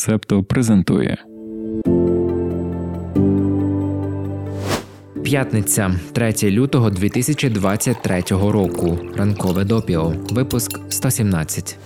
Септо 0.00 0.42
презентує. 0.42 1.16
П'ятниця, 5.22 5.90
3 6.12 6.34
лютого 6.42 6.90
2023 6.90 8.22
року. 8.30 8.98
Ранкове 9.16 9.64
допіо. 9.64 10.12
Випуск 10.30 10.80
117. 10.88 11.78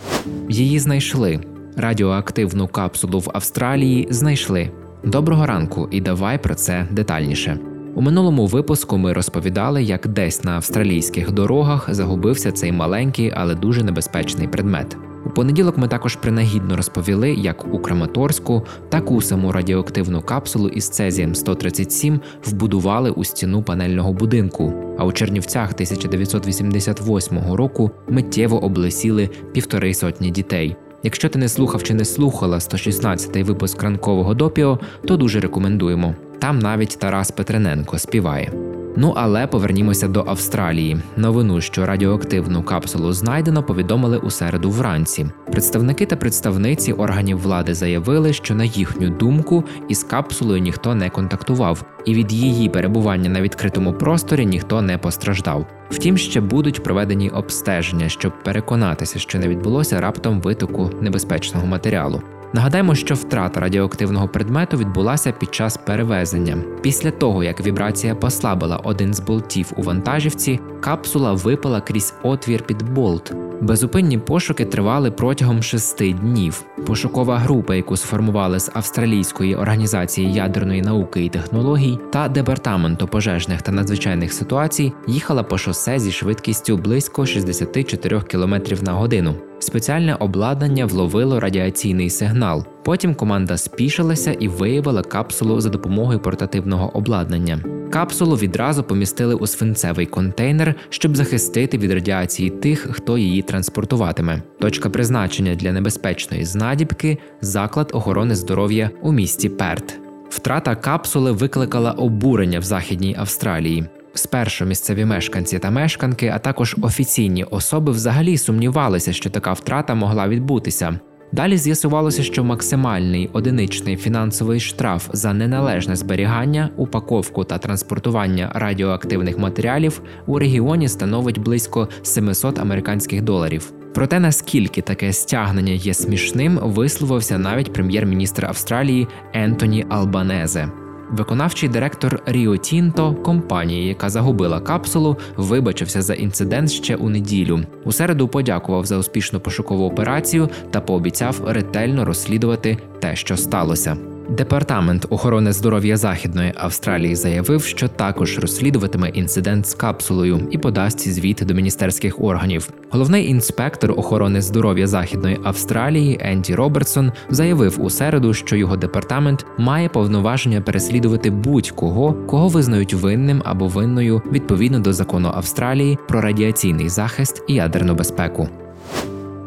Її 0.49 0.79
знайшли. 0.79 1.41
Радіоактивну 1.77 2.69
капсулу 2.69 3.19
в 3.19 3.31
Австралії 3.35 4.07
знайшли. 4.11 4.71
Доброго 5.05 5.47
ранку 5.47 5.89
і 5.91 6.01
давай 6.01 6.43
про 6.43 6.55
це 6.55 6.89
детальніше. 6.91 7.59
У 7.95 8.01
минулому 8.01 8.47
випуску 8.47 8.99
ми 8.99 9.13
розповідали, 9.13 9.83
як 9.83 10.07
десь 10.09 10.45
на 10.45 10.53
австралійських 10.53 11.33
дорогах 11.33 11.95
загубився 11.95 12.53
цей 12.53 12.73
маленький, 12.73 13.33
але 13.37 13.55
дуже 13.55 13.85
небезпечний 13.85 14.49
предмет. 14.49 14.97
У 15.27 15.31
понеділок 15.31 15.79
ми 15.79 15.89
також 15.89 16.17
принагідно 16.17 16.77
розповіли, 16.77 17.31
як 17.31 17.75
у 17.75 17.79
Краматорську 17.79 18.63
таку 18.89 19.23
саму 19.23 19.53
радіоактивну 19.53 20.23
капсулу 20.23 20.69
із 20.69 20.89
цезієм 20.89 21.35
137 21.35 22.21
вбудували 22.45 23.11
у 23.11 23.25
стіну 23.25 23.63
панельного 23.63 24.13
будинку. 24.13 24.73
А 24.99 25.05
у 25.05 25.13
Чернівцях 25.13 25.73
1988 25.73 27.39
року 27.53 27.91
миттєво 28.09 28.65
облесіли 28.65 29.31
півтори 29.53 29.95
сотні 29.95 30.31
дітей. 30.31 30.77
Якщо 31.03 31.29
ти 31.29 31.39
не 31.39 31.49
слухав 31.49 31.83
чи 31.83 31.95
не 31.95 32.05
слухала 32.05 32.59
116-й 32.59 33.43
випуск 33.43 33.83
ранкового 33.83 34.35
допіо, 34.35 34.79
то 35.05 35.17
дуже 35.17 35.41
рекомендуємо. 35.41 36.15
Там 36.39 36.59
навіть 36.59 36.99
Тарас 36.99 37.31
Петрененко 37.31 37.99
співає. 37.99 38.74
Ну 38.97 39.13
але 39.17 39.47
повернімося 39.47 40.09
до 40.09 40.25
Австралії. 40.27 40.97
Новину, 41.17 41.61
що 41.61 41.87
радіоактивну 41.87 42.63
капсулу 42.63 43.13
знайдено, 43.13 43.63
повідомили 43.63 44.19
у 44.19 44.31
середу 44.31 44.71
вранці. 44.71 45.27
Представники 45.53 46.07
та 46.07 46.17
представниці 46.17 46.93
органів 46.93 47.39
влади 47.39 47.75
заявили, 47.75 48.33
що 48.33 48.55
на 48.55 48.65
їхню 48.65 49.09
думку 49.09 49.65
із 49.89 50.05
капсулою 50.05 50.61
ніхто 50.61 50.95
не 50.95 51.11
контактував, 51.11 51.85
і 52.05 52.15
від 52.15 52.33
її 52.33 52.69
перебування 52.69 53.31
на 53.31 53.41
відкритому 53.41 53.93
просторі 53.93 54.47
ніхто 54.47 54.83
не 54.83 54.99
постраждав. 54.99 55.67
Втім, 55.91 56.19
ще 56.19 56.41
будуть 56.41 56.83
проведені 56.83 57.31
обстеження, 57.31 58.09
щоб 58.09 58.43
переконатися, 58.43 59.19
що 59.19 59.39
не 59.39 59.49
відбулося 59.49 60.01
раптом 60.01 60.41
витоку 60.41 60.91
небезпечного 61.01 61.67
матеріалу. 61.67 62.23
Нагадаємо, 62.55 62.95
що 62.95 63.15
втрата 63.15 63.61
радіоактивного 63.61 64.29
предмету 64.29 64.77
відбулася 64.77 65.33
під 65.33 65.55
час 65.55 65.77
перевезення. 65.77 66.57
Після 66.83 67.11
того, 67.11 67.45
як 67.45 67.67
вібрація 67.67 68.15
послабила 68.15 68.77
один 68.77 69.15
з 69.15 69.21
болтів 69.21 69.73
у 69.77 69.83
вантажівці, 69.83 70.61
капсула 70.81 71.33
випала 71.33 71.81
крізь 71.81 72.15
отвір 72.23 72.63
під 72.63 72.83
болт. 72.83 73.33
Безупинні 73.61 74.19
пошуки 74.19 74.65
тривали 74.65 75.11
протягом 75.11 75.63
шести 75.63 76.13
днів. 76.13 76.65
Пошукова 76.87 77.39
група, 77.39 77.75
яку 77.75 77.97
сформували 77.97 78.61
з 78.61 78.71
австралійської 78.75 79.57
організації 79.57 80.33
ядерної 80.33 80.83
науки 80.83 81.25
і 81.25 81.29
технологій 81.29 81.99
та 82.13 82.29
департаменту 82.29 83.07
пожежних 83.07 83.63
та 83.63 83.73
надзвичайних 83.73 84.33
ситуацій, 84.33 84.93
їхала 85.07 85.43
по 85.43 85.59
шосе 85.59 85.99
зі 85.99 86.13
швидкістю 86.13 86.77
близько 86.77 87.27
64 87.27 88.21
км 88.21 88.55
на 88.83 88.93
годину. 88.93 89.35
Спеціальне 89.65 90.15
обладнання 90.15 90.87
вловило 90.87 91.41
радіаційний 91.41 92.11
сигнал. 92.11 92.65
Потім 92.85 93.15
команда 93.15 93.57
спішилася 93.57 94.33
і 94.33 94.49
виявила 94.49 95.03
капсулу 95.03 95.61
за 95.61 95.69
допомогою 95.69 96.21
портативного 96.21 96.97
обладнання. 96.97 97.61
Капсулу 97.91 98.37
відразу 98.37 98.83
помістили 98.83 99.35
у 99.35 99.47
свинцевий 99.47 100.07
контейнер, 100.07 100.75
щоб 100.89 101.17
захистити 101.17 101.79
від 101.79 101.93
радіації 101.93 102.51
тих, 102.51 102.89
хто 102.91 103.19
її 103.19 103.43
транспортуватиме. 103.43 104.43
Точка 104.61 104.91
призначення 104.91 105.55
для 105.55 105.73
небезпечної 105.73 106.45
знадібки 106.45 107.19
заклад 107.41 107.91
охорони 107.95 108.35
здоров'я 108.35 108.91
у 109.03 109.13
місті 109.13 109.49
Перт. 109.49 110.01
Втрата 110.29 110.75
капсули 110.75 111.33
викликала 111.33 111.93
обурення 111.93 112.59
в 112.59 112.63
Західній 112.63 113.17
Австралії. 113.19 113.85
Спершу 114.15 114.65
місцеві 114.65 115.05
мешканці 115.05 115.59
та 115.59 115.71
мешканки, 115.71 116.33
а 116.35 116.39
також 116.39 116.77
офіційні 116.83 117.45
особи 117.45 117.93
взагалі 117.93 118.39
сумнівалися, 118.39 119.13
що 119.13 119.31
така 119.31 119.53
втрата 119.53 119.95
могла 119.95 120.29
відбутися. 120.29 120.99
Далі 121.33 121.57
з'ясувалося, 121.57 122.23
що 122.23 122.45
максимальний 122.45 123.31
одиничний 123.33 123.97
фінансовий 123.97 124.61
штраф 124.61 125.09
за 125.13 125.33
неналежне 125.33 125.97
зберігання, 125.97 126.71
упаковку 126.77 127.45
та 127.45 127.59
транспортування 127.59 128.53
радіоактивних 128.55 129.39
матеріалів 129.39 130.03
у 130.27 130.39
регіоні 130.39 130.89
становить 130.89 131.39
близько 131.39 131.89
700 132.03 132.59
американських 132.59 133.23
доларів. 133.23 133.73
Проте 133.95 134.21
наскільки 134.21 134.83
таке 134.83 135.13
стягнення 135.13 135.73
є 135.73 135.95
смішним, 135.95 136.61
висловився 136.63 137.39
навіть 137.39 137.73
прем'єр-міністр 137.73 138.47
Австралії 138.47 139.09
Ентоні 139.33 139.87
Албанезе. 139.89 140.84
Виконавчий 141.11 141.69
директор 141.69 142.23
Ріо 142.27 142.57
Тінто, 142.57 143.15
компанії, 143.15 143.89
яка 143.89 144.09
загубила 144.09 144.61
капсулу, 144.61 145.17
вибачився 145.37 146.03
за 146.03 146.15
інцидент 146.15 146.71
ще 146.71 146.97
у 146.97 147.09
неділю. 147.09 147.61
У 147.85 147.93
середу 147.93 148.29
подякував 148.29 148.87
за 148.87 148.99
успішну 148.99 149.41
пошукову 149.41 149.87
операцію 149.87 150.49
та 150.71 150.81
пообіцяв 150.81 151.41
ретельно 151.47 152.05
розслідувати 152.05 152.79
те, 153.01 153.17
що 153.17 153.37
сталося. 153.37 154.14
Департамент 154.29 155.07
охорони 155.11 155.53
здоров'я 155.53 155.97
Західної 155.97 156.53
Австралії 156.57 157.17
заявив, 157.17 157.65
що 157.65 157.89
також 157.89 158.39
розслідуватиме 158.39 159.09
інцидент 159.09 159.67
з 159.67 159.75
капсулою 159.75 160.41
і 160.51 160.59
подасть 160.59 161.09
звіт 161.09 161.43
до 161.47 161.55
міністерських 161.55 162.21
органів. 162.21 162.71
Головний 162.91 163.29
інспектор 163.29 163.93
охорони 163.93 164.43
здоров'я 164.43 164.87
Західної 164.87 165.41
Австралії 165.45 166.19
Енді 166.21 166.55
Робертсон 166.55 167.13
заявив 167.31 167.85
у 167.85 167.91
середу, 167.91 168.35
що 168.35 168.57
його 168.57 168.77
департамент 168.77 169.47
має 169.59 169.89
повноваження 169.89 170.61
переслідувати 170.61 171.31
будь-кого, 171.31 172.13
кого 172.13 172.49
визнають 172.49 172.95
винним 172.95 173.43
або 173.45 173.69
винною 173.69 174.23
відповідно 174.33 174.79
до 174.79 174.93
закону 174.93 175.31
Австралії 175.35 175.99
про 176.09 176.21
радіаційний 176.21 176.89
захист 176.89 177.43
і 177.49 177.55
ядерну 177.55 177.95
безпеку. 177.95 178.49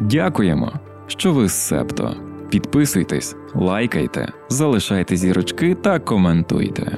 Дякуємо, 0.01 0.71
що 1.07 1.33
ви 1.33 1.49
з 1.49 1.53
Септо. 1.53 2.26
Підписуйтесь, 2.49 3.35
лайкайте, 3.55 4.31
залишайте 4.49 5.15
зірочки 5.15 5.75
та 5.75 5.99
коментуйте. 5.99 6.97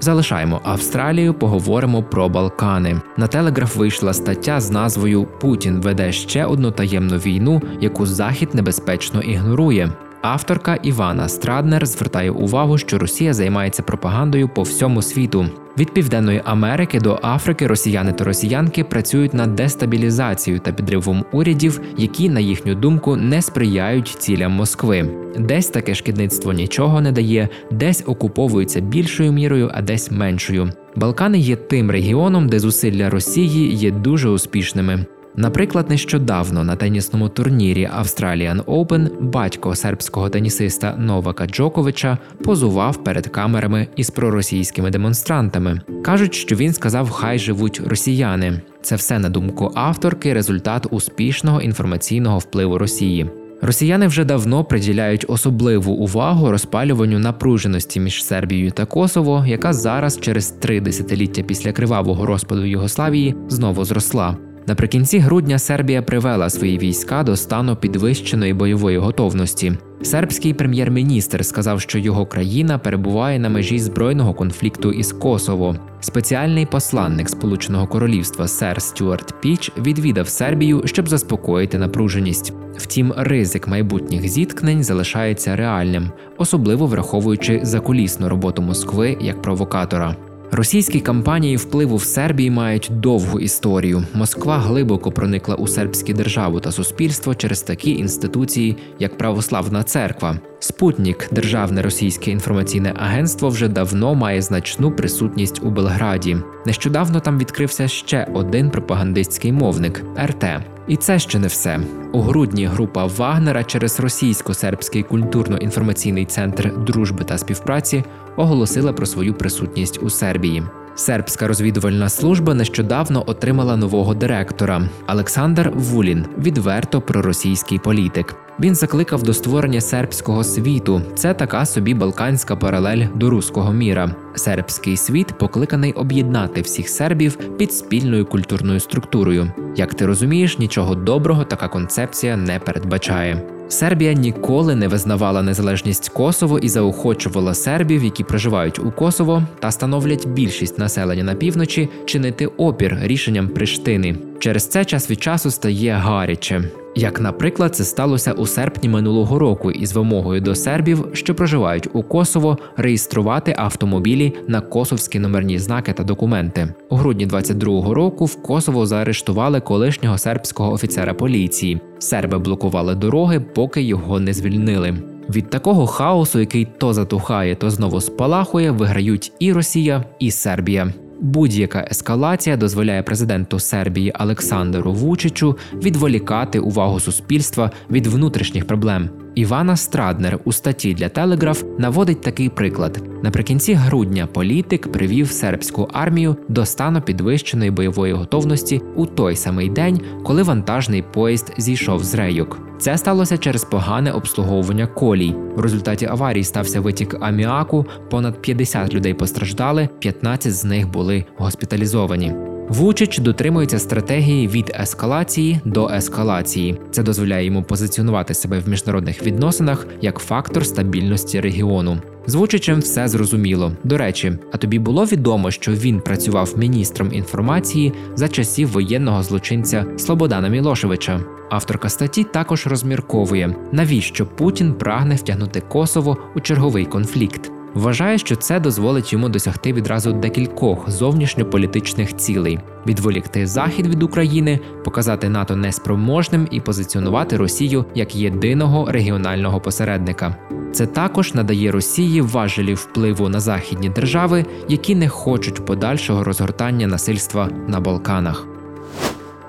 Залишаємо 0.00 0.60
Австралію, 0.64 1.34
поговоримо 1.34 2.02
про 2.02 2.28
Балкани. 2.28 3.00
На 3.16 3.26
телеграф 3.26 3.76
вийшла 3.76 4.12
стаття 4.12 4.60
з 4.60 4.70
назвою 4.70 5.26
Путін 5.40 5.80
веде 5.80 6.12
ще 6.12 6.44
одну 6.44 6.70
таємну 6.70 7.16
війну, 7.16 7.62
яку 7.80 8.06
Захід 8.06 8.54
небезпечно 8.54 9.22
ігнорує. 9.22 9.92
Авторка 10.24 10.74
Івана 10.74 11.28
Страднер 11.28 11.86
звертає 11.86 12.30
увагу, 12.30 12.78
що 12.78 12.98
Росія 12.98 13.34
займається 13.34 13.82
пропагандою 13.82 14.48
по 14.48 14.62
всьому 14.62 15.02
світу. 15.02 15.46
Від 15.78 15.94
Південної 15.94 16.42
Америки 16.44 17.00
до 17.00 17.18
Африки 17.22 17.66
росіяни 17.66 18.12
та 18.12 18.24
росіянки 18.24 18.84
працюють 18.84 19.34
над 19.34 19.54
дестабілізацією 19.54 20.60
та 20.60 20.72
підривом 20.72 21.24
урядів, 21.32 21.80
які, 21.98 22.28
на 22.28 22.40
їхню 22.40 22.74
думку, 22.74 23.16
не 23.16 23.42
сприяють 23.42 24.08
цілям 24.08 24.52
Москви. 24.52 25.10
Десь 25.38 25.68
таке 25.68 25.94
шкідництво 25.94 26.52
нічого 26.52 27.00
не 27.00 27.12
дає, 27.12 27.48
десь 27.70 28.04
окуповуються 28.06 28.80
більшою 28.80 29.32
мірою, 29.32 29.70
а 29.74 29.82
десь 29.82 30.10
меншою. 30.10 30.72
Балкани 30.96 31.38
є 31.38 31.56
тим 31.56 31.90
регіоном, 31.90 32.48
де 32.48 32.60
зусилля 32.60 33.10
Росії 33.10 33.74
є 33.74 33.90
дуже 33.90 34.28
успішними. 34.28 35.06
Наприклад, 35.36 35.90
нещодавно 35.90 36.64
на 36.64 36.76
тенісному 36.76 37.28
турнірі 37.28 37.90
Australian 38.00 38.64
Open 38.64 39.08
батько 39.20 39.74
сербського 39.74 40.28
тенісиста 40.28 40.96
Новака 40.98 41.46
Джоковича 41.46 42.18
позував 42.44 43.04
перед 43.04 43.26
камерами 43.26 43.88
із 43.96 44.10
проросійськими 44.10 44.90
демонстрантами. 44.90 45.80
кажуть, 46.04 46.34
що 46.34 46.56
він 46.56 46.72
сказав, 46.72 47.10
хай 47.10 47.38
живуть 47.38 47.82
росіяни. 47.86 48.60
Це 48.82 48.96
все 48.96 49.18
на 49.18 49.28
думку 49.28 49.72
авторки, 49.74 50.34
результат 50.34 50.86
успішного 50.90 51.60
інформаційного 51.60 52.38
впливу 52.38 52.78
Росії. 52.78 53.30
Росіяни 53.62 54.06
вже 54.06 54.24
давно 54.24 54.64
приділяють 54.64 55.24
особливу 55.28 55.92
увагу 55.92 56.50
розпалюванню 56.50 57.18
напруженості 57.18 58.00
між 58.00 58.24
Сербією 58.24 58.70
та 58.70 58.84
Косово, 58.84 59.44
яка 59.46 59.72
зараз, 59.72 60.20
через 60.20 60.50
три 60.50 60.80
десятиліття 60.80 61.42
після 61.42 61.72
кривавого 61.72 62.26
розпаду 62.26 62.64
Югославії, 62.64 63.34
знову 63.48 63.84
зросла. 63.84 64.36
Наприкінці 64.66 65.18
грудня 65.18 65.58
Сербія 65.58 66.02
привела 66.02 66.50
свої 66.50 66.78
війська 66.78 67.22
до 67.22 67.36
стану 67.36 67.76
підвищеної 67.76 68.54
бойової 68.54 68.98
готовності. 68.98 69.72
Сербський 70.02 70.54
прем'єр-міністр 70.54 71.44
сказав, 71.44 71.80
що 71.80 71.98
його 71.98 72.26
країна 72.26 72.78
перебуває 72.78 73.38
на 73.38 73.48
межі 73.48 73.78
збройного 73.78 74.34
конфлікту 74.34 74.92
із 74.92 75.12
Косово. 75.12 75.76
Спеціальний 76.00 76.66
посланник 76.66 77.28
Сполученого 77.28 77.86
Королівства 77.86 78.48
Сер 78.48 78.82
Стюарт 78.82 79.40
Піч 79.40 79.72
відвідав 79.78 80.28
Сербію, 80.28 80.82
щоб 80.84 81.08
заспокоїти 81.08 81.78
напруженість. 81.78 82.52
Втім, 82.76 83.12
ризик 83.16 83.68
майбутніх 83.68 84.28
зіткнень 84.28 84.84
залишається 84.84 85.56
реальним, 85.56 86.10
особливо 86.38 86.86
враховуючи 86.86 87.60
закулісну 87.62 88.28
роботу 88.28 88.62
Москви 88.62 89.16
як 89.20 89.42
провокатора. 89.42 90.16
Російські 90.50 91.00
кампанії 91.00 91.56
впливу 91.56 91.96
в 91.96 92.04
Сербії 92.04 92.50
мають 92.50 92.88
довгу 92.92 93.40
історію. 93.40 94.04
Москва 94.14 94.58
глибоко 94.58 95.12
проникла 95.12 95.54
у 95.54 95.66
сербську 95.66 96.12
державу 96.12 96.60
та 96.60 96.72
суспільство 96.72 97.34
через 97.34 97.62
такі 97.62 97.90
інституції, 97.90 98.76
як 98.98 99.18
Православна 99.18 99.82
Церква. 99.82 100.38
Спутник, 100.58 101.28
державне 101.32 101.82
російське 101.82 102.30
інформаційне 102.30 102.94
агентство, 102.96 103.48
вже 103.48 103.68
давно 103.68 104.14
має 104.14 104.42
значну 104.42 104.92
присутність 104.92 105.62
у 105.62 105.70
Белграді. 105.70 106.36
Нещодавно 106.66 107.20
там 107.20 107.38
відкрився 107.38 107.88
ще 107.88 108.28
один 108.34 108.70
пропагандистський 108.70 109.52
мовник 109.52 110.02
РТ. 110.24 110.44
І 110.88 110.96
це 110.96 111.18
ще 111.18 111.38
не 111.38 111.46
все. 111.46 111.80
У 112.12 112.20
грудні 112.20 112.66
група 112.66 113.04
Вагнера 113.04 113.64
через 113.64 114.00
російсько-сербський 114.00 115.02
культурно-інформаційний 115.02 116.26
центр 116.26 116.72
дружби 116.78 117.24
та 117.24 117.38
співпраці 117.38 118.04
оголосила 118.36 118.92
про 118.92 119.06
свою 119.06 119.34
присутність 119.34 120.02
у 120.02 120.10
Сербії. 120.10 120.62
Сербська 120.96 121.46
розвідувальна 121.46 122.08
служба 122.08 122.54
нещодавно 122.54 123.24
отримала 123.26 123.76
нового 123.76 124.14
директора 124.14 124.88
Олександр 125.08 125.72
Вулін, 125.74 126.26
відверто 126.38 127.00
проросійський 127.00 127.78
політик. 127.78 128.36
Він 128.60 128.74
закликав 128.74 129.22
до 129.22 129.34
створення 129.34 129.80
сербського 129.80 130.44
світу. 130.44 131.02
Це 131.14 131.34
така 131.34 131.66
собі 131.66 131.94
балканська 131.94 132.56
паралель 132.56 133.06
до 133.14 133.30
руського 133.30 133.72
міра. 133.72 134.14
Сербський 134.34 134.96
світ 134.96 135.38
покликаний 135.38 135.92
об'єднати 135.92 136.60
всіх 136.60 136.88
сербів 136.88 137.36
під 137.36 137.72
спільною 137.72 138.26
культурною 138.26 138.80
структурою. 138.80 139.52
Як 139.76 139.94
ти 139.94 140.06
розумієш, 140.06 140.58
нічого 140.58 140.94
доброго 140.94 141.44
така 141.44 141.68
концепція 141.68 142.36
не 142.36 142.58
передбачає. 142.58 143.42
Сербія 143.68 144.12
ніколи 144.12 144.74
не 144.74 144.88
визнавала 144.88 145.42
незалежність 145.42 146.08
Косово 146.08 146.58
і 146.58 146.68
заохочувала 146.68 147.54
сербів, 147.54 148.04
які 148.04 148.24
проживають 148.24 148.78
у 148.78 148.90
Косово 148.90 149.42
та 149.60 149.70
становлять 149.70 150.28
більшість 150.28 150.78
населення 150.78 151.24
на 151.24 151.34
півночі, 151.34 151.88
чинити 152.04 152.46
опір 152.46 152.98
рішенням 153.02 153.48
Приштини. 153.48 154.16
Через 154.38 154.66
це 154.66 154.84
час 154.84 155.10
від 155.10 155.22
часу 155.22 155.50
стає 155.50 155.92
гаряче. 155.92 156.64
Як, 156.96 157.20
наприклад, 157.20 157.76
це 157.76 157.84
сталося 157.84 158.32
у 158.32 158.46
серпні 158.46 158.88
минулого 158.88 159.38
року 159.38 159.70
із 159.70 159.92
вимогою 159.92 160.40
до 160.40 160.54
сербів, 160.54 161.06
що 161.12 161.34
проживають 161.34 161.88
у 161.92 162.02
Косово, 162.02 162.58
реєструвати 162.76 163.54
автомобілі 163.58 164.32
на 164.48 164.60
косовські 164.60 165.18
номерні 165.18 165.58
знаки 165.58 165.92
та 165.92 166.04
документи. 166.04 166.74
У 166.90 166.96
грудні 166.96 167.26
22-го 167.26 167.94
року 167.94 168.24
в 168.24 168.42
Косово 168.42 168.86
заарештували 168.86 169.60
колишнього 169.60 170.18
сербського 170.18 170.72
офіцера 170.72 171.14
поліції. 171.14 171.80
Серби 171.98 172.38
блокували 172.38 172.94
дороги, 172.94 173.40
поки 173.40 173.82
його 173.82 174.20
не 174.20 174.32
звільнили. 174.32 174.94
Від 175.30 175.50
такого 175.50 175.86
хаосу, 175.86 176.40
який 176.40 176.68
то 176.78 176.92
затухає, 176.94 177.54
то 177.54 177.70
знову 177.70 178.00
спалахує, 178.00 178.70
виграють 178.70 179.32
і 179.38 179.52
Росія, 179.52 180.04
і 180.18 180.30
Сербія. 180.30 180.92
Будь-яка 181.24 181.88
ескалація 181.90 182.56
дозволяє 182.56 183.02
президенту 183.02 183.58
Сербії 183.58 184.12
Олександру 184.20 184.92
Вучичу 184.92 185.58
відволікати 185.74 186.58
увагу 186.58 187.00
суспільства 187.00 187.70
від 187.90 188.06
внутрішніх 188.06 188.66
проблем. 188.66 189.23
Івана 189.34 189.76
Страднер 189.76 190.38
у 190.44 190.52
статті 190.52 190.94
для 190.94 191.08
Телеграф 191.08 191.62
наводить 191.78 192.20
такий 192.20 192.48
приклад: 192.48 193.02
наприкінці 193.22 193.72
грудня 193.72 194.26
політик 194.26 194.92
привів 194.92 195.30
сербську 195.30 195.88
армію 195.92 196.36
до 196.48 196.66
стану 196.66 197.00
підвищеної 197.00 197.70
бойової 197.70 198.12
готовності 198.12 198.82
у 198.96 199.06
той 199.06 199.36
самий 199.36 199.68
день, 199.70 200.00
коли 200.24 200.42
вантажний 200.42 201.04
поїзд 201.12 201.52
зійшов 201.58 202.04
з 202.04 202.14
рейок. 202.14 202.58
Це 202.78 202.98
сталося 202.98 203.38
через 203.38 203.64
погане 203.64 204.12
обслуговування 204.12 204.86
колій. 204.86 205.34
В 205.56 205.60
результаті 205.60 206.06
аварії 206.06 206.44
стався 206.44 206.80
витік 206.80 207.16
аміаку. 207.20 207.86
Понад 208.10 208.42
50 208.42 208.94
людей 208.94 209.14
постраждали, 209.14 209.88
15 209.98 210.54
з 210.54 210.64
них 210.64 210.90
були 210.90 211.24
госпіталізовані. 211.36 212.53
Вучич 212.68 213.18
дотримується 213.18 213.78
стратегії 213.78 214.48
від 214.48 214.72
ескалації 214.80 215.60
до 215.64 215.88
ескалації. 215.88 216.80
Це 216.90 217.02
дозволяє 217.02 217.46
йому 217.46 217.62
позиціонувати 217.62 218.34
себе 218.34 218.58
в 218.58 218.68
міжнародних 218.68 219.22
відносинах 219.22 219.86
як 220.00 220.18
фактор 220.18 220.66
стабільності 220.66 221.40
регіону. 221.40 221.98
З 222.26 222.34
Вучичем 222.34 222.80
все 222.80 223.08
зрозуміло. 223.08 223.72
До 223.84 223.98
речі, 223.98 224.32
а 224.52 224.56
тобі 224.56 224.78
було 224.78 225.04
відомо, 225.04 225.50
що 225.50 225.72
він 225.72 226.00
працював 226.00 226.54
міністром 226.56 227.12
інформації 227.12 227.92
за 228.14 228.28
часів 228.28 228.68
воєнного 228.68 229.22
злочинця 229.22 229.86
Слободана 229.96 230.48
Мілошевича. 230.48 231.20
Авторка 231.50 231.88
статті 231.88 232.24
також 232.24 232.66
розмірковує, 232.66 233.56
навіщо 233.72 234.26
Путін 234.26 234.74
прагне 234.74 235.14
втягнути 235.14 235.60
Косово 235.60 236.16
у 236.36 236.40
черговий 236.40 236.84
конфлікт. 236.84 237.53
Вважає, 237.74 238.18
що 238.18 238.36
це 238.36 238.60
дозволить 238.60 239.12
йому 239.12 239.28
досягти 239.28 239.72
відразу 239.72 240.12
декількох 240.12 240.90
зовнішньополітичних 240.90 242.16
цілей: 242.16 242.58
відволікти 242.86 243.46
захід 243.46 243.86
від 243.86 244.02
України, 244.02 244.60
показати 244.84 245.28
НАТО 245.28 245.56
неспроможним 245.56 246.48
і 246.50 246.60
позиціонувати 246.60 247.36
Росію 247.36 247.84
як 247.94 248.14
єдиного 248.16 248.92
регіонального 248.92 249.60
посередника. 249.60 250.36
Це 250.72 250.86
також 250.86 251.34
надає 251.34 251.70
Росії 251.70 252.20
важелі 252.20 252.74
впливу 252.74 253.28
на 253.28 253.40
західні 253.40 253.88
держави, 253.88 254.44
які 254.68 254.94
не 254.94 255.08
хочуть 255.08 255.64
подальшого 255.64 256.24
розгортання 256.24 256.86
насильства 256.86 257.48
на 257.68 257.80
Балканах. 257.80 258.53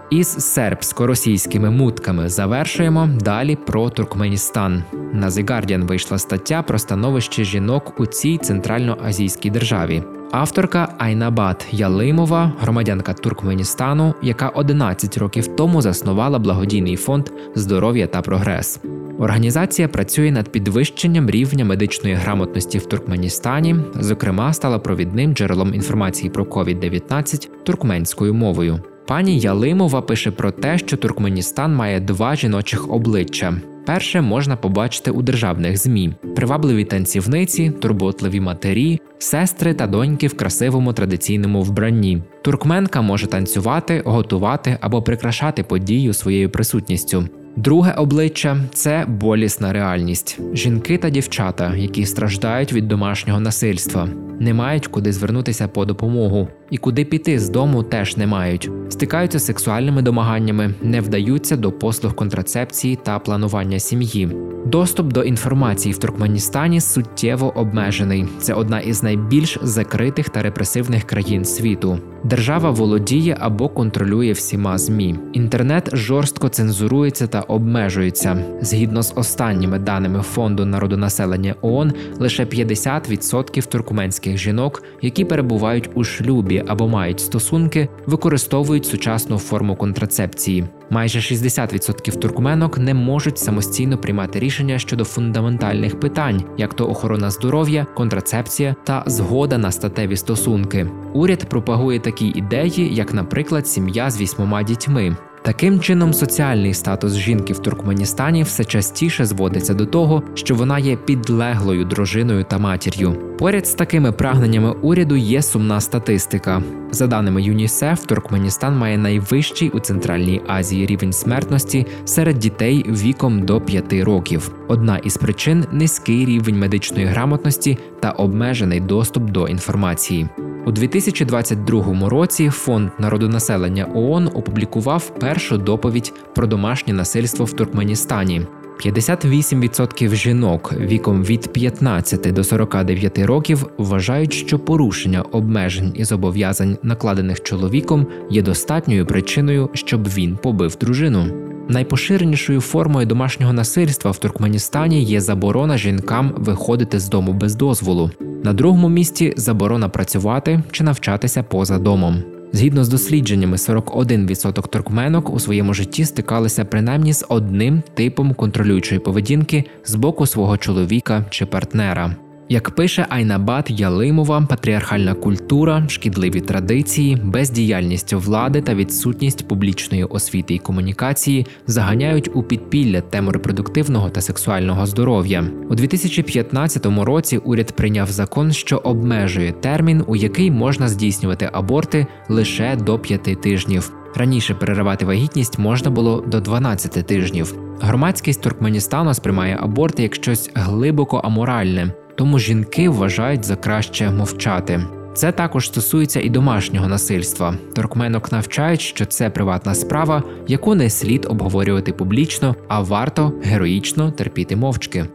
Із 0.09 0.57
сербсько-російськими 0.57 1.69
мутками 1.69 2.29
завершуємо 2.29 3.09
далі 3.19 3.55
про 3.55 3.89
Туркменістан. 3.89 4.83
На 5.13 5.29
The 5.29 5.45
Guardian 5.45 5.85
вийшла 5.85 6.17
стаття 6.17 6.61
про 6.61 6.79
становище 6.79 7.43
жінок 7.43 7.93
у 7.99 8.05
цій 8.05 8.37
центральноазійській 8.37 9.49
державі. 9.49 10.03
Авторка 10.31 10.95
Айнабат 10.97 11.67
Ялимова, 11.71 12.53
громадянка 12.59 13.13
Туркменістану, 13.13 14.13
яка 14.21 14.49
11 14.49 15.17
років 15.17 15.47
тому 15.47 15.81
заснувала 15.81 16.39
благодійний 16.39 16.95
фонд 16.95 17.29
здоров'я 17.55 18.07
та 18.07 18.21
прогрес. 18.21 18.79
Організація 19.19 19.87
працює 19.87 20.31
над 20.31 20.49
підвищенням 20.49 21.29
рівня 21.29 21.65
медичної 21.65 22.15
грамотності 22.15 22.77
в 22.77 22.85
Туркменістані, 22.85 23.75
зокрема, 23.99 24.53
стала 24.53 24.79
провідним 24.79 25.33
джерелом 25.33 25.73
інформації 25.73 26.29
про 26.29 26.43
COVID-19 26.43 27.49
туркменською 27.63 28.33
мовою. 28.33 28.79
Пані 29.07 29.39
Ялимова 29.39 30.01
пише 30.01 30.31
про 30.31 30.51
те, 30.51 30.77
що 30.77 30.97
Туркменістан 30.97 31.75
має 31.75 31.99
два 31.99 32.35
жіночих 32.35 32.91
обличчя. 32.91 33.53
Перше 33.85 34.21
можна 34.21 34.55
побачити 34.55 35.11
у 35.11 35.21
державних 35.21 35.77
змі: 35.77 36.13
привабливі 36.35 36.85
танцівниці, 36.85 37.71
турботливі 37.81 38.39
матері, 38.39 38.99
сестри 39.17 39.73
та 39.73 39.87
доньки 39.87 40.27
в 40.27 40.37
красивому 40.37 40.93
традиційному 40.93 41.61
вбранні. 41.61 42.23
Туркменка 42.41 43.01
може 43.01 43.27
танцювати, 43.27 44.01
готувати 44.05 44.77
або 44.81 45.01
прикрашати 45.01 45.63
подію 45.63 46.13
своєю 46.13 46.49
присутністю. 46.49 47.27
Друге 47.55 47.93
обличчя 47.97 48.57
це 48.73 49.05
болісна 49.07 49.73
реальність. 49.73 50.39
Жінки 50.53 50.97
та 50.97 51.09
дівчата, 51.09 51.75
які 51.75 52.05
страждають 52.05 52.73
від 52.73 52.87
домашнього 52.87 53.39
насильства, 53.39 54.09
не 54.39 54.53
мають 54.53 54.87
куди 54.87 55.13
звернутися 55.13 55.67
по 55.67 55.85
допомогу, 55.85 56.47
і 56.69 56.77
куди 56.77 57.05
піти 57.05 57.39
з 57.39 57.49
дому 57.49 57.83
теж 57.83 58.17
не 58.17 58.27
мають. 58.27 58.69
Стикаються 58.89 59.39
з 59.39 59.45
сексуальними 59.45 60.01
домаганнями, 60.01 60.73
не 60.81 61.01
вдаються 61.01 61.55
до 61.55 61.71
послуг 61.71 62.15
контрацепції 62.15 62.95
та 63.03 63.19
планування 63.19 63.79
сім'ї. 63.79 64.29
Доступ 64.65 65.13
до 65.13 65.23
інформації 65.23 65.93
в 65.93 65.97
Туркменістані 65.97 66.81
суттєво 66.81 67.57
обмежений. 67.57 68.25
Це 68.39 68.53
одна 68.53 68.79
із 68.79 69.03
найбільш 69.03 69.57
закритих 69.61 70.29
та 70.29 70.41
репресивних 70.41 71.03
країн 71.03 71.45
світу. 71.45 71.99
Держава 72.23 72.69
володіє 72.69 73.37
або 73.39 73.69
контролює 73.69 74.31
всіма 74.31 74.77
змі. 74.77 75.15
Інтернет 75.33 75.89
жорстко 75.93 76.49
цензурується 76.49 77.27
та 77.27 77.41
обмежується. 77.41 78.37
Згідно 78.61 79.03
з 79.03 79.13
останніми 79.15 79.79
даними 79.79 80.21
фонду 80.21 80.65
народонаселення 80.65 81.55
ООН, 81.61 81.93
лише 82.19 82.45
50% 82.45 83.67
туркменських 83.67 84.37
жінок, 84.37 84.83
які 85.01 85.25
перебувають 85.25 85.89
у 85.93 86.03
шлюбі 86.03 86.54
або 86.67 86.87
мають 86.87 87.19
стосунки, 87.19 87.89
використовують 88.05 88.85
сучасну 88.85 89.37
форму 89.37 89.75
контрацепції. 89.75 90.65
Майже 90.89 91.19
60% 91.19 92.19
туркменок 92.19 92.77
не 92.77 92.93
можуть 92.93 93.39
самостійно 93.39 93.97
приймати 93.97 94.39
рішення 94.39 94.79
щодо 94.79 95.03
фундаментальних 95.03 95.99
питань, 95.99 96.43
як 96.57 96.73
то 96.73 96.89
охорона 96.89 97.29
здоров'я, 97.29 97.85
контрацепція 97.95 98.75
та 98.83 99.03
згода 99.05 99.57
на 99.57 99.71
статеві 99.71 100.15
стосунки. 100.15 100.87
Уряд 101.13 101.49
пропагує 101.49 101.99
такі 101.99 102.27
ідеї, 102.27 102.95
як, 102.95 103.13
наприклад, 103.13 103.67
сім'я 103.67 104.09
з 104.09 104.21
вісьмома 104.21 104.63
дітьми. 104.63 105.15
Таким 105.45 105.79
чином, 105.79 106.13
соціальний 106.13 106.73
статус 106.73 107.13
жінки 107.13 107.53
в 107.53 107.59
Туркменістані 107.59 108.43
все 108.43 108.65
частіше 108.65 109.25
зводиться 109.25 109.73
до 109.73 109.85
того, 109.85 110.23
що 110.33 110.55
вона 110.55 110.79
є 110.79 110.95
підлеглою 110.95 111.85
дружиною 111.85 112.43
та 112.43 112.57
матір'ю. 112.57 113.35
Поряд 113.39 113.67
з 113.67 113.73
такими 113.73 114.11
прагненнями 114.11 114.71
уряду 114.71 115.15
є 115.15 115.41
сумна 115.41 115.81
статистика. 115.81 116.63
За 116.91 117.07
даними 117.07 117.41
ЮНІСЕФ, 117.41 118.05
Туркменістан 118.05 118.77
має 118.77 118.97
найвищий 118.97 119.69
у 119.69 119.79
Центральній 119.79 120.41
Азії 120.47 120.85
рівень 120.85 121.13
смертності 121.13 121.85
серед 122.05 122.39
дітей 122.39 122.85
віком 122.87 123.41
до 123.41 123.61
5 123.61 123.93
років. 123.93 124.51
Одна 124.67 124.97
із 124.97 125.17
причин 125.17 125.65
низький 125.71 126.25
рівень 126.25 126.59
медичної 126.59 127.05
грамотності 127.05 127.77
та 128.05 128.11
обмежений 128.11 128.79
доступ 128.79 129.23
до 129.23 129.47
інформації. 129.47 130.27
У 130.65 130.71
2022 130.71 132.09
році 132.09 132.49
фонд 132.49 132.89
народонаселення 132.99 133.87
ООН 133.95 134.29
опублікував 134.33 135.19
першу 135.19 135.57
доповідь 135.57 136.13
про 136.35 136.47
домашнє 136.47 136.93
насильство 136.93 137.45
в 137.45 137.53
Туркменістані. 137.53 138.41
58% 138.85 140.15
жінок 140.15 140.73
віком 140.79 141.23
від 141.23 141.53
15 141.53 142.33
до 142.33 142.43
49 142.43 143.19
років 143.19 143.65
вважають, 143.77 144.33
що 144.33 144.59
порушення 144.59 145.21
обмежень 145.21 145.93
і 145.95 146.03
зобов'язань, 146.03 146.77
накладених 146.83 147.43
чоловіком, 147.43 148.07
є 148.29 148.41
достатньою 148.41 149.05
причиною, 149.05 149.69
щоб 149.73 150.07
він 150.07 150.37
побив 150.37 150.75
дружину. 150.81 151.54
Найпоширенішою 151.69 152.61
формою 152.61 153.05
домашнього 153.05 153.53
насильства 153.53 154.11
в 154.11 154.17
Туркменістані 154.17 155.03
є 155.03 155.21
заборона 155.21 155.77
жінкам 155.77 156.33
виходити 156.37 156.99
з 156.99 157.09
дому 157.09 157.33
без 157.33 157.55
дозволу. 157.55 158.11
На 158.43 158.53
другому 158.53 158.89
місці 158.89 159.33
заборона 159.37 159.89
працювати 159.89 160.63
чи 160.71 160.83
навчатися 160.83 161.43
поза 161.43 161.79
домом. 161.79 162.23
Згідно 162.53 162.83
з 162.83 162.89
дослідженнями, 162.89 163.57
41% 163.57 164.67
туркменок 164.67 165.29
у 165.29 165.39
своєму 165.39 165.73
житті 165.73 166.05
стикалися 166.05 166.65
принаймні 166.65 167.13
з 167.13 167.25
одним 167.29 167.83
типом 167.93 168.33
контролюючої 168.33 168.99
поведінки 168.99 169.63
з 169.85 169.95
боку 169.95 170.25
свого 170.25 170.57
чоловіка 170.57 171.25
чи 171.29 171.45
партнера. 171.45 172.15
Як 172.49 172.69
пише 172.69 173.05
Айнабад 173.09 173.65
Ялимова, 173.69 174.45
патріархальна 174.49 175.13
культура, 175.13 175.83
шкідливі 175.89 176.41
традиції, 176.41 177.15
бездіяльність 177.23 178.13
влади 178.13 178.61
та 178.61 178.75
відсутність 178.75 179.47
публічної 179.47 180.03
освіти 180.03 180.53
і 180.53 180.59
комунікації 180.59 181.45
заганяють 181.67 182.29
у 182.33 182.43
підпілля 182.43 183.01
тему 183.01 183.31
репродуктивного 183.31 184.09
та 184.09 184.21
сексуального 184.21 184.85
здоров'я. 184.85 185.43
У 185.69 185.75
2015 185.75 186.85
році 186.85 187.37
уряд 187.37 187.71
прийняв 187.71 188.11
закон, 188.11 188.51
що 188.51 188.77
обмежує 188.77 189.51
термін, 189.51 190.03
у 190.07 190.15
який 190.15 190.51
можна 190.51 190.87
здійснювати 190.87 191.49
аборти 191.53 192.07
лише 192.29 192.75
до 192.75 192.99
5 192.99 193.41
тижнів. 193.41 193.91
Раніше 194.15 194.53
переривати 194.53 195.05
вагітність 195.05 195.59
можна 195.59 195.89
було 195.89 196.21
до 196.21 196.39
12 196.39 197.07
тижнів. 197.07 197.55
Громадськість 197.81 198.41
Туркменістану 198.41 199.13
сприймає 199.13 199.57
аборти 199.61 200.03
як 200.03 200.15
щось 200.15 200.51
глибоко 200.55 201.17
аморальне 201.17 201.91
тому 202.15 202.39
жінки 202.39 202.89
вважають 202.89 203.45
за 203.45 203.55
краще 203.55 204.11
мовчати. 204.11 204.81
Це 205.13 205.31
також 205.31 205.67
стосується 205.67 206.21
і 206.21 206.29
домашнього 206.29 206.87
насильства. 206.87 207.55
Торкменок 207.73 208.31
навчають, 208.31 208.81
що 208.81 209.05
це 209.05 209.29
приватна 209.29 209.75
справа, 209.75 210.23
яку 210.47 210.75
не 210.75 210.89
слід 210.89 211.27
обговорювати 211.29 211.93
публічно, 211.93 212.55
а 212.67 212.81
варто 212.81 213.33
героїчно 213.43 214.11
терпіти 214.11 214.55
мовчки. 214.55 215.05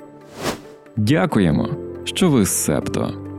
Дякуємо, 0.97 1.69
що 2.05 2.31
ви 2.31 2.47
Септо. 2.47 3.30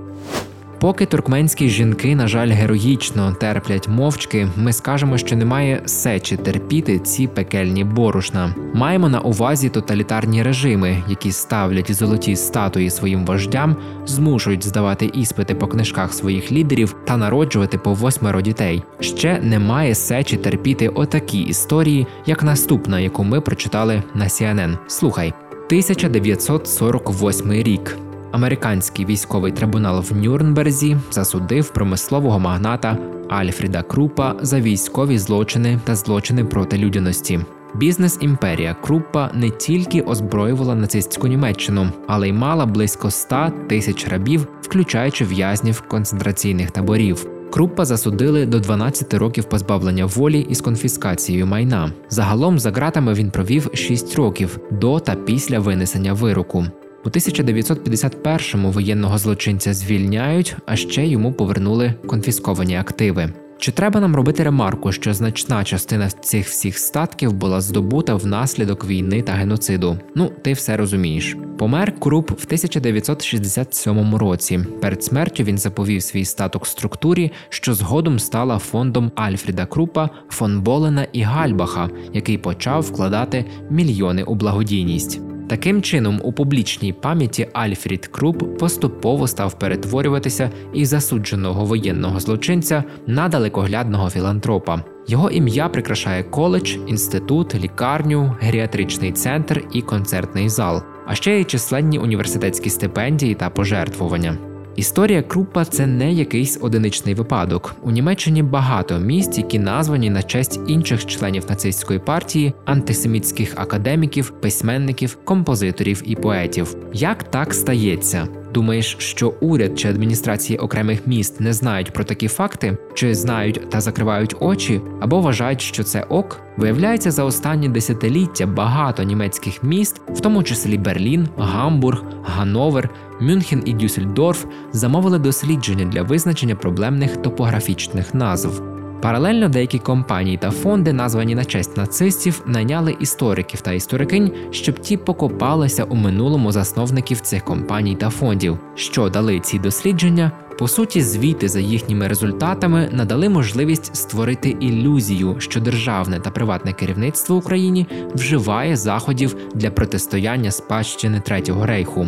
Поки 0.81 1.05
туркменські 1.05 1.69
жінки, 1.69 2.15
на 2.15 2.27
жаль, 2.27 2.49
героїчно 2.49 3.33
терплять 3.33 3.87
мовчки, 3.87 4.47
ми 4.57 4.73
скажемо, 4.73 5.17
що 5.17 5.35
немає 5.35 5.81
сечі 5.85 6.37
терпіти 6.37 6.99
ці 6.99 7.27
пекельні 7.27 7.83
борошна. 7.83 8.55
Маємо 8.73 9.09
на 9.09 9.19
увазі 9.19 9.69
тоталітарні 9.69 10.43
режими, 10.43 11.03
які 11.07 11.31
ставлять 11.31 11.91
золоті 11.91 12.35
статуї 12.35 12.89
своїм 12.89 13.25
вождям, 13.25 13.75
змушують 14.05 14.65
здавати 14.65 15.05
іспити 15.13 15.55
по 15.55 15.67
книжках 15.67 16.13
своїх 16.13 16.51
лідерів 16.51 16.95
та 17.05 17.17
народжувати 17.17 17.77
по 17.77 17.93
восьмеро 17.93 18.41
дітей. 18.41 18.83
Ще 18.99 19.39
немає 19.39 19.95
сечі 19.95 20.37
терпіти 20.37 20.87
отакі 20.89 21.41
історії, 21.41 22.07
як 22.25 22.43
наступна, 22.43 22.99
яку 22.99 23.23
ми 23.23 23.41
прочитали 23.41 24.03
на 24.15 24.25
CNN. 24.25 24.77
Слухай, 24.87 25.33
1948 25.67 27.51
рік. 27.51 27.97
Американський 28.31 29.05
військовий 29.05 29.51
трибунал 29.51 30.01
в 30.09 30.15
Нюрнберзі 30.15 30.97
засудив 31.11 31.69
промислового 31.69 32.39
магната 32.39 32.97
Альфріда 33.29 33.81
Крупа 33.81 34.35
за 34.41 34.59
військові 34.61 35.17
злочини 35.17 35.79
та 35.83 35.95
злочини 35.95 36.45
проти 36.45 36.77
людяності. 36.77 37.39
Бізнес 37.75 38.17
імперія 38.21 38.73
Крупа 38.73 39.29
не 39.33 39.49
тільки 39.49 40.01
озброювала 40.01 40.75
нацистську 40.75 41.27
Німеччину, 41.27 41.89
але 42.07 42.29
й 42.29 42.33
мала 42.33 42.65
близько 42.65 43.11
100 43.11 43.51
тисяч 43.69 44.07
рабів, 44.07 44.47
включаючи 44.61 45.25
в'язнів 45.25 45.81
концентраційних 45.81 46.71
таборів. 46.71 47.27
Крупа 47.51 47.85
засудили 47.85 48.45
до 48.45 48.59
12 48.59 49.13
років 49.13 49.43
позбавлення 49.43 50.05
волі 50.05 50.39
із 50.49 50.61
конфіскацією 50.61 51.45
майна. 51.45 51.91
Загалом 52.09 52.59
за 52.59 52.71
ґратами 52.71 53.13
він 53.13 53.31
провів 53.31 53.69
6 53.73 54.15
років 54.15 54.59
до 54.71 54.99
та 54.99 55.15
після 55.15 55.59
винесення 55.59 56.13
вироку. 56.13 56.65
У 57.05 57.09
1951-му 57.09 58.71
воєнного 58.71 59.17
злочинця 59.17 59.73
звільняють, 59.73 60.55
а 60.65 60.75
ще 60.75 61.07
йому 61.07 61.33
повернули 61.33 61.93
конфісковані 62.07 62.75
активи. 62.75 63.33
Чи 63.61 63.71
треба 63.71 63.99
нам 63.99 64.15
робити 64.15 64.43
ремарку, 64.43 64.91
що 64.91 65.13
значна 65.13 65.63
частина 65.63 66.09
цих 66.09 66.47
всіх 66.47 66.77
статків 66.77 67.33
була 67.33 67.61
здобута 67.61 68.15
внаслідок 68.15 68.85
війни 68.85 69.21
та 69.21 69.31
геноциду? 69.33 69.99
Ну, 70.15 70.31
ти 70.41 70.53
все 70.53 70.77
розумієш. 70.77 71.37
Помер 71.57 71.99
Круп 71.99 72.31
в 72.31 72.43
1967 72.45 74.15
році. 74.15 74.59
Перед 74.81 75.03
смертю 75.03 75.43
він 75.43 75.57
заповів 75.57 76.03
свій 76.03 76.25
статок 76.25 76.67
структурі, 76.67 77.31
що 77.49 77.73
згодом 77.73 78.19
стала 78.19 78.57
фондом 78.57 79.11
Альфріда 79.15 79.65
Крупа, 79.65 80.09
фон 80.29 80.61
Болена 80.61 81.07
і 81.13 81.21
Гальбаха, 81.21 81.89
який 82.13 82.37
почав 82.37 82.81
вкладати 82.81 83.45
мільйони 83.69 84.23
у 84.23 84.35
благодійність. 84.35 85.30
Таким 85.51 85.81
чином, 85.81 86.21
у 86.23 86.33
публічній 86.33 86.93
пам'яті 86.93 87.47
Альфрід 87.53 88.07
Круп 88.07 88.59
поступово 88.59 89.27
став 89.27 89.59
перетворюватися 89.59 90.51
із 90.73 90.89
засудженого 90.89 91.65
воєнного 91.65 92.19
злочинця 92.19 92.83
на 93.07 93.27
далекоглядного 93.27 94.09
філантропа. 94.09 94.83
Його 95.07 95.29
ім'я 95.29 95.69
прикрашає 95.69 96.23
коледж, 96.23 96.75
інститут, 96.87 97.55
лікарню, 97.55 98.35
геріатричний 98.41 99.11
центр 99.11 99.63
і 99.73 99.81
концертний 99.81 100.49
зал, 100.49 100.83
а 101.07 101.15
ще 101.15 101.39
й 101.39 101.43
численні 101.43 101.99
університетські 101.99 102.69
стипендії 102.69 103.35
та 103.35 103.49
пожертвування. 103.49 104.50
Історія 104.75 105.21
Круппа 105.21 105.65
це 105.65 105.87
не 105.87 106.13
якийсь 106.13 106.59
одиничний 106.61 107.15
випадок. 107.15 107.75
У 107.83 107.91
Німеччині 107.91 108.43
багато 108.43 108.99
місць, 108.99 109.37
які 109.37 109.59
названі 109.59 110.09
на 110.09 110.23
честь 110.23 110.59
інших 110.67 111.05
членів 111.05 111.45
нацистської 111.49 111.99
партії, 111.99 112.53
антисемітських 112.65 113.53
академіків, 113.55 114.33
письменників, 114.41 115.17
композиторів 115.23 116.01
і 116.05 116.15
поетів. 116.15 116.75
Як 116.93 117.23
так 117.23 117.53
стається? 117.53 118.27
Думаєш, 118.53 118.95
що 118.99 119.33
уряд 119.41 119.79
чи 119.79 119.89
адміністрації 119.89 120.59
окремих 120.59 121.07
міст 121.07 121.39
не 121.39 121.53
знають 121.53 121.93
про 121.93 122.03
такі 122.03 122.27
факти, 122.27 122.77
чи 122.93 123.15
знають 123.15 123.69
та 123.69 123.81
закривають 123.81 124.35
очі, 124.39 124.81
або 124.99 125.21
вважають, 125.21 125.61
що 125.61 125.83
це 125.83 126.03
ок? 126.03 126.39
Виявляється, 126.57 127.11
за 127.11 127.23
останні 127.23 127.69
десятиліття 127.69 128.45
багато 128.45 129.03
німецьких 129.03 129.63
міст, 129.63 130.01
в 130.09 130.19
тому 130.19 130.43
числі 130.43 130.77
Берлін, 130.77 131.27
Гамбург, 131.37 132.03
Гановер, 132.23 132.89
Мюнхен 133.21 133.63
і 133.65 133.73
Дюссельдорф, 133.73 134.45
замовили 134.73 135.19
дослідження 135.19 135.85
для 135.85 136.03
визначення 136.03 136.55
проблемних 136.55 137.17
топографічних 137.17 138.13
назв. 138.13 138.63
Паралельно 139.01 139.49
деякі 139.49 139.79
компанії 139.79 140.37
та 140.37 140.51
фонди, 140.51 140.93
названі 140.93 141.35
на 141.35 141.45
честь 141.45 141.77
нацистів, 141.77 142.43
найняли 142.45 142.95
істориків 142.99 143.61
та 143.61 143.71
історикинь, 143.71 144.31
щоб 144.51 144.79
ті 144.79 144.97
покопалися 144.97 145.83
у 145.83 145.95
минулому 145.95 146.51
засновників 146.51 147.19
цих 147.19 147.43
компаній 147.43 147.95
та 147.95 148.09
фондів, 148.09 148.57
що 148.75 149.09
дали 149.09 149.39
ці 149.39 149.59
дослідження. 149.59 150.31
По 150.59 150.67
суті, 150.67 151.01
звіти 151.01 151.47
за 151.49 151.59
їхніми 151.59 152.07
результатами 152.07 152.89
надали 152.91 153.29
можливість 153.29 153.95
створити 153.95 154.49
ілюзію, 154.49 155.35
що 155.39 155.59
державне 155.59 156.19
та 156.19 156.31
приватне 156.31 156.73
керівництво 156.73 157.35
Україні 157.35 157.87
вживає 158.13 158.75
заходів 158.75 159.35
для 159.55 159.71
протистояння 159.71 160.51
спадщини 160.51 161.19
Третього 161.19 161.65
рейху. 161.65 162.07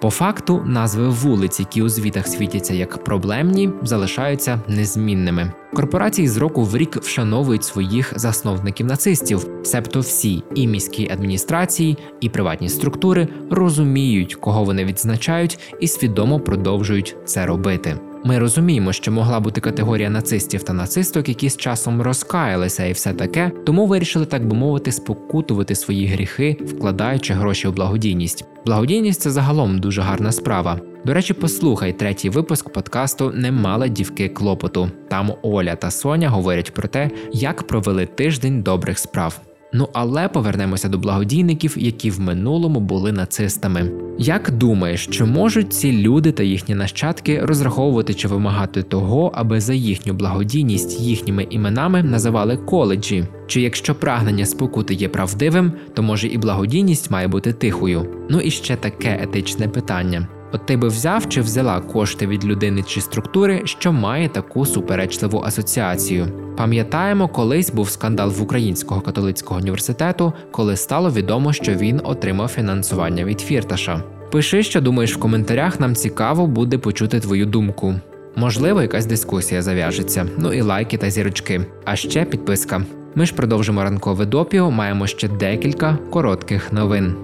По 0.00 0.10
факту, 0.10 0.62
назви 0.66 1.08
вулиць, 1.08 1.60
які 1.60 1.82
у 1.82 1.88
звітах 1.88 2.26
світяться 2.26 2.74
як 2.74 3.04
проблемні, 3.04 3.70
залишаються 3.82 4.60
незмінними. 4.68 5.52
Корпорації 5.74 6.28
з 6.28 6.36
року 6.36 6.64
в 6.64 6.76
рік 6.76 6.96
вшановують 6.96 7.64
своїх 7.64 8.12
засновників 8.16 8.86
нацистів, 8.86 9.46
себто 9.62 10.00
всі 10.00 10.42
і 10.54 10.66
міські 10.66 11.10
адміністрації, 11.10 11.98
і 12.20 12.28
приватні 12.28 12.68
структури 12.68 13.28
розуміють, 13.50 14.34
кого 14.34 14.64
вони 14.64 14.84
відзначають, 14.84 15.58
і 15.80 15.88
свідомо 15.88 16.40
продовжують 16.40 17.16
це 17.24 17.46
робити. 17.46 18.09
Ми 18.24 18.38
розуміємо, 18.38 18.92
що 18.92 19.12
могла 19.12 19.40
бути 19.40 19.60
категорія 19.60 20.10
нацистів 20.10 20.62
та 20.62 20.72
нацисток, 20.72 21.28
які 21.28 21.50
з 21.50 21.56
часом 21.56 22.02
розкаялися 22.02 22.84
і 22.84 22.92
все 22.92 23.12
таке, 23.12 23.52
тому 23.66 23.86
вирішили, 23.86 24.26
так 24.26 24.46
би 24.46 24.56
мовити, 24.56 24.92
спокутувати 24.92 25.74
свої 25.74 26.06
гріхи, 26.06 26.56
вкладаючи 26.66 27.34
гроші 27.34 27.68
у 27.68 27.72
благодійність. 27.72 28.44
Благодійність 28.66 29.20
це 29.20 29.30
загалом 29.30 29.78
дуже 29.78 30.00
гарна 30.02 30.32
справа. 30.32 30.80
До 31.04 31.14
речі, 31.14 31.34
послухай 31.34 31.92
третій 31.92 32.30
випуск 32.30 32.72
подкасту 32.72 33.32
Не 33.34 33.52
мала 33.52 33.88
дівки 33.88 34.28
клопоту. 34.28 34.90
Там 35.08 35.32
Оля 35.42 35.76
та 35.76 35.90
Соня 35.90 36.28
говорять 36.28 36.74
про 36.74 36.88
те, 36.88 37.10
як 37.32 37.66
провели 37.66 38.06
тиждень 38.06 38.62
добрих 38.62 38.98
справ. 38.98 39.40
Ну 39.72 39.88
але 39.92 40.28
повернемося 40.28 40.88
до 40.88 40.98
благодійників, 40.98 41.74
які 41.78 42.10
в 42.10 42.20
минулому 42.20 42.80
були 42.80 43.12
нацистами. 43.12 43.90
Як 44.18 44.50
думаєш, 44.50 45.06
чи 45.06 45.24
можуть 45.24 45.72
ці 45.72 45.92
люди 45.92 46.32
та 46.32 46.42
їхні 46.42 46.74
нащадки 46.74 47.40
розраховувати 47.44 48.14
чи 48.14 48.28
вимагати 48.28 48.82
того, 48.82 49.32
аби 49.34 49.60
за 49.60 49.74
їхню 49.74 50.14
благодійність 50.14 51.00
їхніми 51.00 51.46
іменами 51.50 52.02
називали 52.02 52.56
коледжі? 52.56 53.24
Чи 53.46 53.60
якщо 53.60 53.94
прагнення 53.94 54.46
спокути 54.46 54.94
є 54.94 55.08
правдивим, 55.08 55.72
то 55.94 56.02
може 56.02 56.28
і 56.28 56.38
благодійність 56.38 57.10
має 57.10 57.28
бути 57.28 57.52
тихою? 57.52 58.06
Ну 58.30 58.40
і 58.40 58.50
ще 58.50 58.76
таке 58.76 59.18
етичне 59.22 59.68
питання. 59.68 60.28
От 60.52 60.66
ти 60.66 60.76
би 60.76 60.88
взяв 60.88 61.28
чи 61.28 61.40
взяла 61.40 61.80
кошти 61.80 62.26
від 62.26 62.44
людини 62.44 62.82
чи 62.82 63.00
структури, 63.00 63.62
що 63.64 63.92
має 63.92 64.28
таку 64.28 64.66
суперечливу 64.66 65.42
асоціацію. 65.46 66.28
Пам'ятаємо, 66.56 67.28
колись 67.28 67.70
був 67.70 67.90
скандал 67.90 68.30
в 68.30 68.42
Українського 68.42 69.00
католицького 69.00 69.60
університету, 69.60 70.32
коли 70.50 70.76
стало 70.76 71.10
відомо, 71.10 71.52
що 71.52 71.74
він 71.74 72.00
отримав 72.04 72.48
фінансування 72.48 73.24
від 73.24 73.40
Фірташа. 73.40 74.02
Пиши, 74.30 74.62
що 74.62 74.80
думаєш 74.80 75.16
в 75.16 75.20
коментарях, 75.20 75.80
нам 75.80 75.94
цікаво 75.94 76.46
буде 76.46 76.78
почути 76.78 77.20
твою 77.20 77.46
думку. 77.46 77.94
Можливо, 78.36 78.82
якась 78.82 79.06
дискусія 79.06 79.62
зав'яжеться. 79.62 80.26
Ну 80.38 80.52
і 80.52 80.60
лайки 80.60 80.96
та 80.96 81.10
зірочки. 81.10 81.60
А 81.84 81.96
ще 81.96 82.24
підписка. 82.24 82.82
Ми 83.14 83.26
ж 83.26 83.34
продовжимо 83.34 83.82
ранкове 83.82 84.26
допіо, 84.26 84.70
маємо 84.70 85.06
ще 85.06 85.28
декілька 85.28 85.98
коротких 86.10 86.72
новин. 86.72 87.14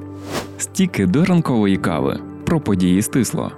Стіки 0.58 1.06
до 1.06 1.24
ранкової 1.24 1.76
кави 1.76 2.20
про 2.46 2.60
події 2.60 3.02
стисло. 3.02 3.52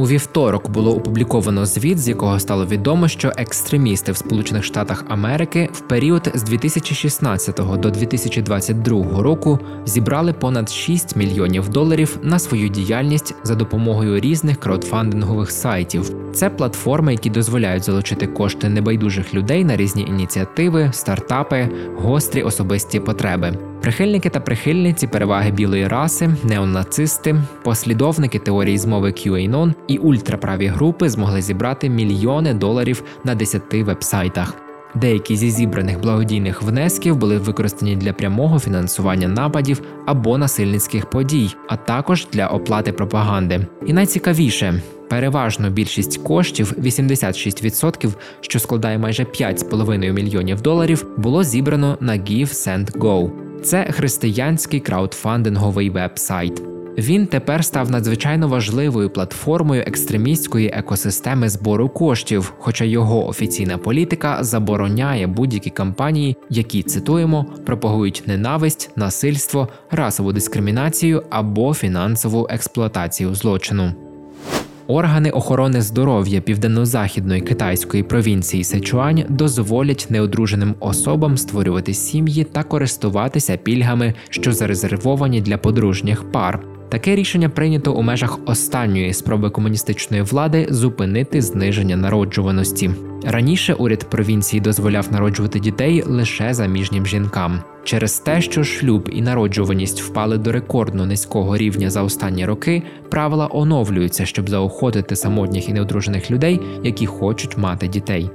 У 0.00 0.06
вівторок 0.06 0.70
було 0.70 0.96
опубліковано 0.96 1.66
звіт, 1.66 1.98
з 1.98 2.08
якого 2.08 2.38
стало 2.38 2.66
відомо, 2.66 3.08
що 3.08 3.32
екстремісти 3.36 4.12
в 4.12 4.16
Сполучених 4.16 4.64
Штатах 4.64 5.04
Америки 5.08 5.68
в 5.72 5.80
період 5.80 6.32
з 6.34 6.42
2016 6.42 7.60
до 7.80 7.90
2022 7.90 9.22
року 9.22 9.58
зібрали 9.84 10.32
понад 10.32 10.70
6 10.70 11.16
мільйонів 11.16 11.68
доларів 11.68 12.18
на 12.22 12.38
свою 12.38 12.68
діяльність 12.68 13.34
за 13.42 13.54
допомогою 13.54 14.20
різних 14.20 14.60
краудфандингових 14.60 15.50
сайтів. 15.50 16.10
Це 16.32 16.50
платформи, 16.50 17.12
які 17.12 17.30
дозволяють 17.30 17.84
залучити 17.84 18.26
кошти 18.26 18.68
небайдужих 18.68 19.34
людей 19.34 19.64
на 19.64 19.76
різні 19.76 20.02
ініціативи, 20.02 20.90
стартапи, 20.92 21.68
гострі 21.96 22.42
особисті 22.42 23.00
потреби. 23.00 23.69
Прихильники 23.82 24.30
та 24.30 24.40
прихильниці 24.40 25.06
переваги 25.06 25.50
білої 25.50 25.88
раси, 25.88 26.30
неонацисти, 26.44 27.36
послідовники 27.64 28.38
теорії 28.38 28.78
змови 28.78 29.08
QAnon 29.08 29.74
і 29.88 29.98
ультраправі 29.98 30.66
групи 30.66 31.08
змогли 31.08 31.42
зібрати 31.42 31.88
мільйони 31.88 32.54
доларів 32.54 33.02
на 33.24 33.34
10 33.34 33.62
вебсайтах. 33.74 34.54
Деякі 34.94 35.36
зі 35.36 35.50
зібраних 35.50 36.00
благодійних 36.00 36.62
внесків 36.62 37.16
були 37.16 37.38
використані 37.38 37.96
для 37.96 38.12
прямого 38.12 38.58
фінансування 38.58 39.28
нападів 39.28 39.82
або 40.06 40.38
насильницьких 40.38 41.10
подій, 41.10 41.54
а 41.68 41.76
також 41.76 42.26
для 42.32 42.46
оплати 42.46 42.92
пропаганди. 42.92 43.66
І 43.86 43.92
найцікавіше. 43.92 44.82
Переважно 45.08 45.70
більшість 45.70 46.22
коштів, 46.22 46.74
86%, 46.78 48.12
що 48.40 48.58
складає 48.58 48.98
майже 48.98 49.22
5,5 49.22 50.12
мільйонів 50.12 50.60
доларів, 50.60 51.06
було 51.16 51.44
зібрано 51.44 51.98
на 52.00 52.12
GiveSendGo. 52.12 53.49
Це 53.62 53.84
християнський 53.84 54.80
краудфандинговий 54.80 55.90
веб-сайт. 55.90 56.62
Він 56.98 57.26
тепер 57.26 57.64
став 57.64 57.90
надзвичайно 57.90 58.48
важливою 58.48 59.10
платформою 59.10 59.82
екстремістської 59.86 60.70
екосистеми 60.74 61.48
збору 61.48 61.88
коштів, 61.88 62.54
хоча 62.58 62.84
його 62.84 63.28
офіційна 63.28 63.78
політика 63.78 64.44
забороняє 64.44 65.26
будь-які 65.26 65.70
кампанії, 65.70 66.36
які 66.50 66.82
цитуємо, 66.82 67.46
пропагують 67.66 68.22
ненависть, 68.26 68.90
насильство, 68.96 69.68
расову 69.90 70.32
дискримінацію 70.32 71.22
або 71.30 71.74
фінансову 71.74 72.46
експлуатацію 72.50 73.34
злочину. 73.34 73.92
Органи 74.90 75.30
охорони 75.30 75.82
здоров'я 75.82 76.40
південно-західної 76.40 77.40
китайської 77.40 78.02
провінції 78.02 78.64
Сечуань 78.64 79.24
дозволять 79.28 80.06
неодруженим 80.10 80.74
особам 80.80 81.36
створювати 81.36 81.94
сім'ї 81.94 82.44
та 82.44 82.62
користуватися 82.62 83.56
пільгами, 83.56 84.14
що 84.28 84.52
зарезервовані 84.52 85.40
для 85.40 85.58
подружніх 85.58 86.32
пар. 86.32 86.60
Таке 86.90 87.16
рішення 87.16 87.48
прийнято 87.48 87.92
у 87.92 88.02
межах 88.02 88.38
останньої 88.46 89.12
спроби 89.12 89.50
комуністичної 89.50 90.22
влади 90.22 90.66
зупинити 90.70 91.42
зниження 91.42 91.96
народжуваності. 91.96 92.90
Раніше 93.24 93.74
уряд 93.74 94.10
провінції 94.10 94.60
дозволяв 94.60 95.12
народжувати 95.12 95.60
дітей 95.60 96.02
лише 96.06 96.54
заміжнім 96.54 97.06
жінкам. 97.06 97.60
Через 97.84 98.18
те, 98.18 98.40
що 98.40 98.64
шлюб 98.64 99.08
і 99.12 99.22
народжуваність 99.22 100.02
впали 100.02 100.38
до 100.38 100.52
рекордно 100.52 101.06
низького 101.06 101.56
рівня 101.56 101.90
за 101.90 102.02
останні 102.02 102.46
роки, 102.46 102.82
правила 103.10 103.48
оновлюються, 103.50 104.26
щоб 104.26 104.50
заохотити 104.50 105.16
самотніх 105.16 105.68
і 105.68 105.72
неодружених 105.72 106.30
людей, 106.30 106.60
які 106.84 107.06
хочуть 107.06 107.58
мати 107.58 107.88
дітей. 107.88 108.30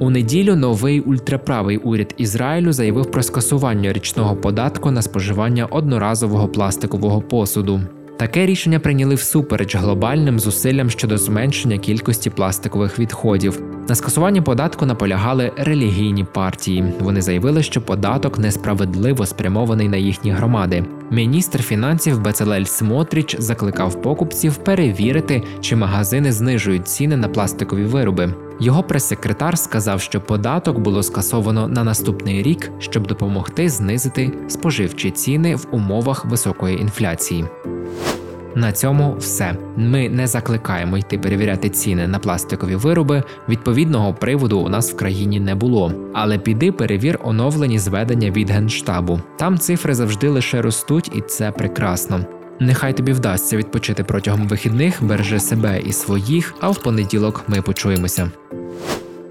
У 0.00 0.10
неділю 0.10 0.56
новий 0.56 1.00
ультраправий 1.00 1.76
уряд 1.76 2.14
Ізраїлю 2.16 2.72
заявив 2.72 3.10
про 3.10 3.22
скасування 3.22 3.92
річного 3.92 4.36
податку 4.36 4.90
на 4.90 5.02
споживання 5.02 5.66
одноразового 5.66 6.48
пластикового 6.48 7.20
посуду. 7.20 7.80
Таке 8.18 8.46
рішення 8.46 8.80
прийняли 8.80 9.14
всупереч 9.14 9.76
глобальним 9.76 10.40
зусиллям 10.40 10.90
щодо 10.90 11.18
зменшення 11.18 11.78
кількості 11.78 12.30
пластикових 12.30 12.98
відходів. 12.98 13.62
На 13.88 13.94
скасування 13.94 14.42
податку 14.42 14.86
наполягали 14.86 15.52
релігійні 15.56 16.24
партії. 16.24 16.84
Вони 17.00 17.22
заявили, 17.22 17.62
що 17.62 17.80
податок 17.80 18.38
несправедливо 18.38 19.26
спрямований 19.26 19.88
на 19.88 19.96
їхні 19.96 20.30
громади. 20.30 20.84
Міністр 21.10 21.62
фінансів 21.62 22.20
Бецелель 22.20 22.64
Смотріч 22.64 23.36
закликав 23.38 24.02
покупців 24.02 24.56
перевірити, 24.56 25.42
чи 25.60 25.76
магазини 25.76 26.32
знижують 26.32 26.88
ціни 26.88 27.16
на 27.16 27.28
пластикові 27.28 27.84
вироби. 27.84 28.34
Його 28.60 28.82
прес-секретар 28.82 29.58
сказав, 29.58 30.00
що 30.00 30.20
податок 30.20 30.78
було 30.78 31.02
скасовано 31.02 31.68
на 31.68 31.84
наступний 31.84 32.42
рік, 32.42 32.70
щоб 32.78 33.06
допомогти 33.06 33.68
знизити 33.68 34.32
споживчі 34.48 35.10
ціни 35.10 35.54
в 35.54 35.66
умовах 35.70 36.24
високої 36.24 36.80
інфляції. 36.80 37.44
На 38.54 38.72
цьому 38.72 39.16
все. 39.18 39.56
Ми 39.76 40.08
не 40.08 40.26
закликаємо 40.26 40.98
йти 40.98 41.18
перевіряти 41.18 41.68
ціни 41.68 42.08
на 42.08 42.18
пластикові 42.18 42.74
вироби. 42.74 43.22
Відповідного 43.48 44.14
приводу 44.14 44.58
у 44.58 44.68
нас 44.68 44.92
в 44.92 44.96
країні 44.96 45.40
не 45.40 45.54
було. 45.54 45.92
Але 46.14 46.38
піди 46.38 46.72
перевір 46.72 47.18
оновлені 47.22 47.78
зведення 47.78 48.30
від 48.30 48.50
генштабу. 48.50 49.20
Там 49.36 49.58
цифри 49.58 49.94
завжди 49.94 50.28
лише 50.28 50.62
ростуть, 50.62 51.10
і 51.14 51.20
це 51.20 51.50
прекрасно. 51.50 52.20
Нехай 52.60 52.92
тобі 52.92 53.12
вдасться 53.12 53.56
відпочити 53.56 54.04
протягом 54.04 54.48
вихідних, 54.48 55.02
бережи 55.02 55.40
себе 55.40 55.80
і 55.86 55.92
своїх. 55.92 56.54
А 56.60 56.70
в 56.70 56.82
понеділок 56.82 57.44
ми 57.48 57.62
почуємося. 57.62 58.30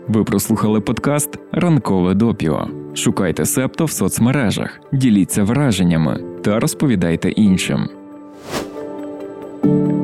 Ви 0.08 0.24
прослухали 0.24 0.82
подкаст 0.82 1.40
Ранкове 1.52 2.14
допіо. 2.14 2.68
Шукайте 2.94 3.46
септо 3.46 3.86
в 3.86 3.92
соцмережах, 3.92 4.80
діліться 4.94 5.44
враженнями 5.44 6.24
та 6.44 6.60
розповідайте 6.60 7.30
іншим. 7.30 7.90
Thank 9.64 9.92
you. 9.92 9.97